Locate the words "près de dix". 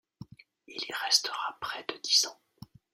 1.59-2.25